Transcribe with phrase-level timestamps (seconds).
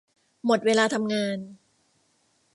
[0.45, 1.37] หมดเวลาทำงาน